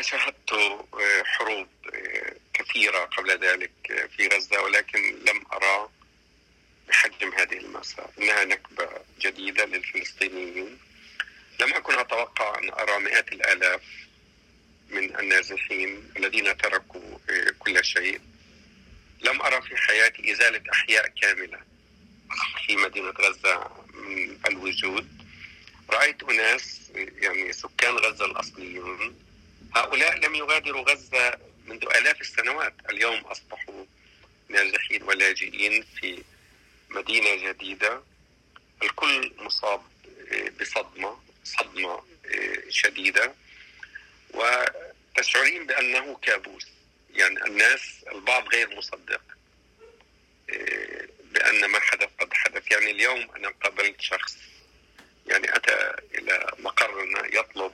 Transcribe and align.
أنا 0.00 0.08
شاهدت 0.08 0.50
حروب 1.24 1.68
كثيرة 2.54 2.98
قبل 2.98 3.30
ذلك 3.30 3.72
في 4.16 4.28
غزة 4.28 4.62
ولكن 4.62 4.98
لم 5.28 5.42
أرى 5.52 5.88
بحجم 6.88 7.34
هذه 7.34 7.56
المأساة 7.58 8.08
إنها 8.18 8.44
نكبة 8.44 8.88
جديدة 9.18 9.64
للفلسطينيين. 9.64 10.78
لم 11.60 11.74
أكن 11.74 11.98
أتوقع 11.98 12.58
أن 12.58 12.70
أرى 12.70 12.98
مئات 12.98 13.32
الآلاف 13.32 13.82
من 14.90 15.18
النازحين 15.18 16.12
الذين 16.16 16.56
تركوا 16.56 17.18
كل 17.58 17.84
شيء. 17.84 18.20
لم 19.20 19.42
أرى 19.42 19.62
في 19.62 19.76
حياتي 19.76 20.32
إزالة 20.32 20.62
أحياء 20.72 21.08
كاملة 21.22 21.60
في 22.66 22.76
مدينة 22.76 23.10
غزة 23.10 23.70
من 23.94 24.38
الوجود. 24.48 25.08
رأيت 25.90 26.22
أناس 26.22 26.90
يعني 26.94 27.52
سكان 27.52 27.94
غزة 27.94 28.24
الأصليون 28.24 29.29
هؤلاء 29.76 30.18
لم 30.18 30.34
يغادروا 30.34 30.90
غزة 30.90 31.38
منذ 31.66 31.84
آلاف 31.84 32.20
السنوات. 32.20 32.74
اليوم 32.90 33.20
أصبحوا 33.20 33.84
نازحين 34.48 35.02
ولاجئين 35.02 35.82
في 35.82 36.24
مدينة 36.88 37.50
جديدة. 37.50 38.02
الكل 38.82 39.32
مصاب 39.38 39.82
بصدمة 40.60 41.20
صدمة 41.44 42.04
شديدة. 42.68 43.34
وتشعرين 44.30 45.66
بأنه 45.66 46.16
كابوس. 46.22 46.66
يعني 47.14 47.46
الناس 47.46 48.04
البعض 48.12 48.48
غير 48.48 48.76
مصدق 48.76 49.22
بأن 51.24 51.64
ما 51.64 51.80
حدث 51.80 52.08
قد 52.20 52.34
حدث. 52.34 52.70
يعني 52.70 52.90
اليوم 52.90 53.30
أنا 53.36 53.48
قابلت 53.48 54.00
شخص 54.00 54.36
يعني 55.26 55.56
أتى 55.56 55.92
إلى 56.14 56.52
مقرنا 56.58 57.26
يطلب 57.26 57.72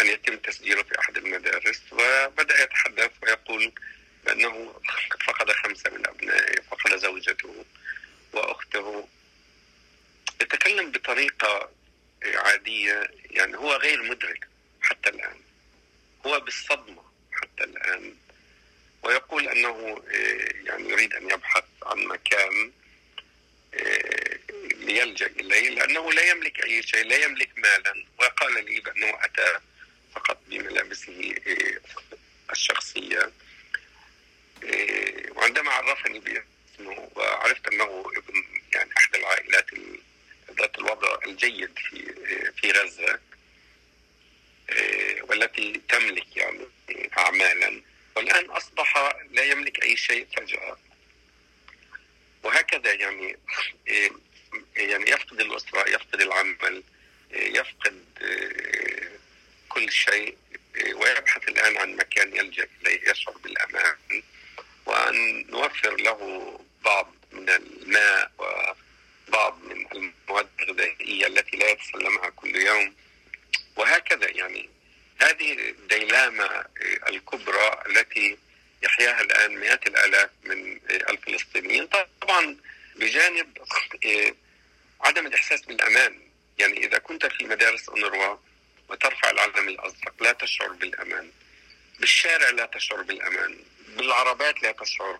أن 0.00 0.06
يتم 0.06 0.36
تسجيله 0.36 0.82
في 0.82 0.98
أحد 0.98 1.16
المدارس 1.16 1.82
وبدأ 1.92 2.62
يتحدث 2.62 3.10
ويقول 3.22 3.72
بأنه 4.36 4.80
فقد 5.26 5.52
خمسة 5.52 5.90
من 5.90 6.06
أبنائه 6.06 6.60
فقد 6.60 6.96
زوجته 6.96 7.64
وأخته. 8.32 9.08
يتكلم 10.40 10.90
بطريقة 10.90 11.70
عادية 12.24 13.10
يعني 13.30 13.56
هو 13.56 13.76
غير 13.76 14.02
مدرك 14.02 14.48
حتى 14.80 15.10
الآن. 15.10 15.40
هو 16.26 16.40
بالصدمة 16.40 17.02
حتى 17.32 17.64
الآن. 17.64 18.14
ويقول 19.02 19.48
أنه 19.48 20.02
يعني 20.64 20.88
يريد 20.88 21.14
أن 21.14 21.30
يبحث 21.30 21.64
عن 21.82 21.98
مكان 21.98 22.72
ليلجأ 24.74 25.26
إليه 25.26 25.70
لأنه 25.70 26.12
لا 26.12 26.22
يملك 26.22 26.64
أي 26.64 26.82
شيء 26.82 27.04
لا 27.04 27.16
يملك 27.16 27.50
مالا. 27.56 28.04
وقال 28.18 28.64
لي 28.64 28.80
بأنه 28.80 29.24
أتى 29.24 29.58
فقط 30.14 30.42
بملابسه 30.46 31.34
الشخصية. 32.50 33.32
وعندما 35.36 35.70
عرفني 35.70 36.18
باسمه 36.20 37.10
وعرفت 37.16 37.68
أنه 37.68 38.04
ابن 38.16 38.44
يعني 38.74 38.90
أحد 38.96 39.14
العائلات 39.14 39.66
ذات 40.58 40.78
الوضع 40.78 41.18
الجيد 41.26 41.78
في 41.78 42.14
في 42.56 42.70
غزة 42.72 43.20
والتي 45.22 45.80
تملك 45.88 46.36
يعني 46.36 46.66
أعمالا 47.18 47.82
والآن 48.16 48.44
أصبح 48.44 49.16
لا 49.30 49.42
يملك 49.42 49.82
أي 49.82 49.96
شيء 49.96 50.26
فجأة. 50.36 50.78
وهكذا 52.42 52.92
يعني 52.92 53.38
يعني 54.76 55.10
يفقد 55.10 55.40
الأسرة 55.40 55.88
يفقد 55.88 56.20
العمل 56.20 56.82
يفقد 57.30 58.04
كل 59.68 59.92
شيء 59.92 60.36
ويبحث 60.94 61.48
الآن 61.48 61.76
عن 61.76 61.96
مكان 61.96 62.36
يلجأ 62.36 62.68
إليه 62.82 63.10
يشعر 63.10 63.32
بالأمان. 63.38 63.94
وأن 64.05 64.05
نوفر 65.56 65.96
له 65.96 66.20
بعض 66.84 67.14
من 67.32 67.48
الماء 67.48 68.30
وبعض 68.38 69.58
من 69.62 69.86
المواد 69.92 70.48
الغذائية 70.60 71.26
التي 71.26 71.56
لا 71.56 71.70
يتسلمها 71.70 72.30
كل 72.30 72.56
يوم. 72.56 72.94
وهكذا 73.76 74.30
يعني 74.30 74.68
هذه 75.20 75.52
الديلامة 75.52 76.64
الكبرى 77.08 77.82
التي 77.86 78.38
يحياها 78.82 79.20
الآن 79.20 79.56
مئات 79.56 79.86
الآلاف 79.86 80.30
من 80.44 80.80
الفلسطينيين. 80.90 81.88
طبعا 82.20 82.56
بجانب 82.96 83.58
عدم 85.00 85.26
الإحساس 85.26 85.60
بالأمان. 85.60 86.20
يعني 86.58 86.86
إذا 86.86 86.98
كنت 86.98 87.26
في 87.26 87.44
مدارس 87.44 87.88
أونروا 87.88 88.36
وترفع 88.88 89.30
العلم 89.30 89.68
الأزرق 89.68 90.22
لا 90.22 90.32
تشعر 90.32 90.68
بالأمان. 90.68 91.30
بالشارع 92.00 92.50
لا 92.50 92.66
تشعر 92.66 93.02
بالأمان. 93.02 93.58
بالعربات 93.96 94.62
لا 94.62 94.72
تشعر. 94.72 95.18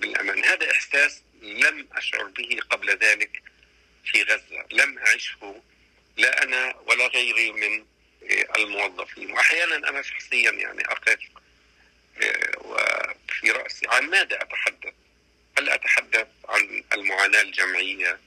بالأمان. 0.00 0.44
هذا 0.44 0.70
إحساس 0.70 1.22
لم 1.42 1.88
أشعر 1.92 2.24
به 2.24 2.58
قبل 2.70 2.90
ذلك 2.98 3.42
في 4.04 4.22
غزة. 4.22 4.66
لم 4.72 4.98
أعشه 4.98 5.62
لا 6.16 6.42
أنا 6.42 6.74
ولا 6.86 7.06
غيري 7.06 7.52
من 7.52 7.86
الموظفين. 8.58 9.30
وأحيانا 9.30 9.88
أنا 9.88 10.02
شخصيا 10.02 10.50
يعني 10.50 10.82
أقف 10.84 11.20
وفي 12.58 13.50
رأسي 13.50 13.86
عن 13.88 14.10
ماذا 14.10 14.42
أتحدث؟ 14.42 14.94
هل 15.58 15.70
أتحدث 15.70 16.26
عن 16.48 16.84
المعاناة 16.92 17.42
الجمعية 17.42 18.18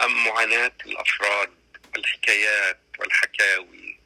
أم 0.00 0.24
معاناة 0.24 0.72
الأفراد 0.86 1.50
الحكايات 1.96 2.78
والحكاوي 2.98 3.98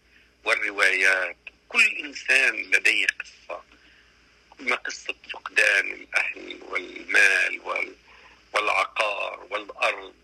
والروايات؟ 0.44 1.36
كل 1.68 1.96
إنسان 2.04 2.56
لديه 2.56 3.06
قصة. 3.06 3.64
ما 4.68 4.76
قصة 4.76 5.14
فقدان 5.32 5.92
الأهل 5.92 6.58
والمال 6.62 7.60
والعقار 8.52 9.46
والأرض 9.50 10.14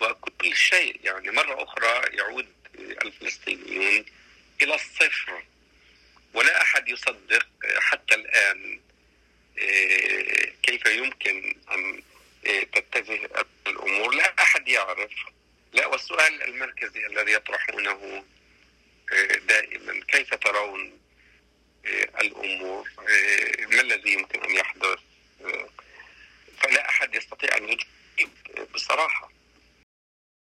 وكل 0.00 0.56
شيء. 0.56 1.00
يعني 1.02 1.30
مرة 1.30 1.62
أخرى 1.62 2.16
يعود 2.16 2.48
الفلسطينيون 2.78 4.04
إلى 4.62 4.74
الصفر 4.74 5.42
ولا 6.34 6.62
أحد 6.62 6.88
يصدق 6.88 7.46
حتى 7.78 8.14
الآن 8.14 8.80
كيف 10.62 10.86
يمكن 10.86 11.54
أن 11.72 12.02
تتجه 12.72 13.30
الأمور. 13.66 14.14
لا 14.14 14.34
أحد 14.40 14.68
يعرف. 14.68 15.12
لا 15.72 15.86
والسؤال 15.86 16.42
المركزي 16.42 17.06
الذي 17.06 17.32
يطرحونه 17.32 18.24
Eh, 21.84 22.10
al 22.14 22.32
humor 22.32 22.84
eh, 23.08 23.66